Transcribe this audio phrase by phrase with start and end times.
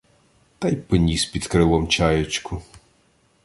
[0.59, 2.61] Та й поніс під крилом чаєчку.